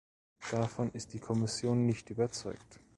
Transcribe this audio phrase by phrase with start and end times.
[0.49, 2.79] Davon ist die Kommission nicht überzeugt.